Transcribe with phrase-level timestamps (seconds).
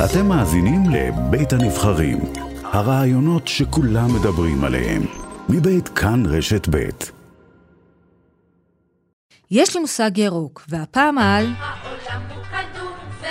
[0.00, 2.18] אתם מאזינים לבית הנבחרים,
[2.64, 5.02] הרעיונות שכולם מדברים עליהם,
[5.48, 7.12] מבית כאן רשת בית.
[9.50, 11.52] יש לי מושג ירוק, והפעם על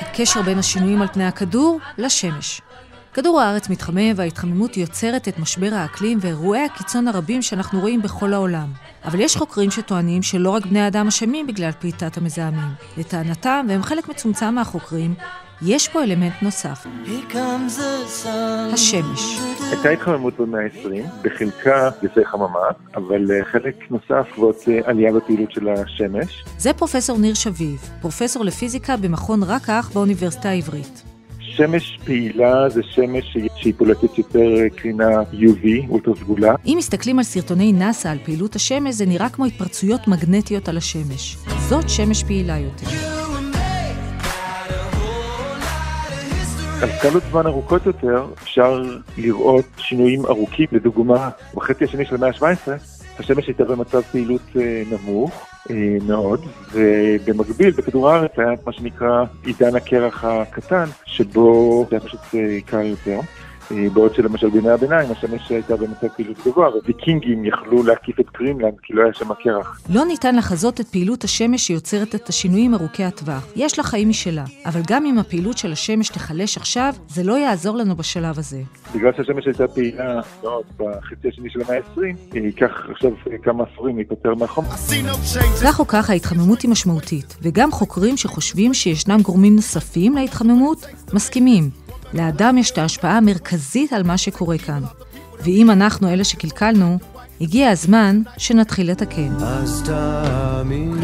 [0.00, 2.60] הקשר בין השינויים על פני הכדור לשמש.
[3.14, 8.72] כדור הארץ מתחמם וההתחממות יוצרת את משבר האקלים ואירועי הקיצון הרבים שאנחנו רואים בכל העולם.
[9.04, 12.68] אבל יש חוקרים שטוענים שלא רק בני אדם אשמים בגלל פליטת המזהמים.
[12.96, 15.14] לטענתם, והם חלק מצומצם מהחוקרים,
[15.66, 16.86] יש פה אלמנט נוסף,
[18.72, 19.38] השמש.
[19.70, 25.52] הייתה התחממות במאה ה-20, בחלקה גזי חממה, אבל אה, חלק נוסף ועוד אה, עלייה בפעילות
[25.52, 26.44] של השמש.
[26.58, 31.02] זה פרופסור ניר שביב, פרופסור לפיזיקה במכון רק"ח באוניברסיטה העברית.
[31.40, 36.54] שמש פעילה זה שמש שהיא פולטת יותר אה, קרינה UV, אולטרה סגולה.
[36.66, 41.36] אם מסתכלים על סרטוני נאס"א על פעילות השמש, זה נראה כמו התפרצויות מגנטיות על השמש.
[41.68, 43.13] זאת שמש פעילה יותר.
[46.86, 48.82] סקלות זמן ארוכות יותר אפשר
[49.18, 52.70] לראות שינויים ארוכים, לדוגמה, בחצי השני של המאה ה-17
[53.18, 56.40] השמש הייתה במצב פעילות אה, נמוך אה, מאוד,
[56.72, 62.82] ובמקביל בכדור הארץ היה מה שנקרא עידן הקרח הקטן, שבו זה היה פשוט אה, קל
[62.86, 63.20] יותר.
[63.72, 68.74] אה, בעוד שלמשל בימי הביניים השמש הייתה במצב פעילות גבוה, וויקינגים יכלו להקיף את קרימלנד
[68.82, 69.80] כי לא היה שם קרח.
[69.88, 73.46] לא ניתן לחזות את פעילות השמש שיוצרת את השינויים ארוכי הטווח.
[73.56, 77.76] יש לה חיים משלה, אבל גם אם הפעילות של השמש תיחלש עכשיו, זה לא יעזור
[77.76, 78.60] לנו בשלב הזה.
[78.94, 83.10] בגלל שהשמש הייתה פעילה מאוד בחצי השני של המאה ה-20, ייקח עכשיו
[83.42, 84.64] כמה עשורים להיפטר מהחום.
[85.64, 91.83] כך או כך ההתחממות היא משמעותית, וגם חוקרים שחושבים שישנם גורמים נוספים להתחממות, מסכימים.
[92.14, 94.82] לאדם יש את ההשפעה המרכזית על מה שקורה כאן.
[95.44, 96.98] ואם אנחנו אלה שקלקלנו,
[97.40, 99.32] הגיע הזמן שנתחיל לתקן.
[99.40, 100.94] אז תאמין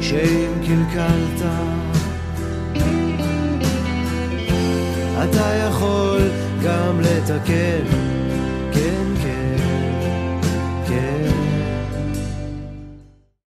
[0.00, 1.50] שאם קלקלת,
[5.24, 6.20] אתה יכול
[6.64, 7.84] גם לתקן,
[8.72, 9.39] כן, כן.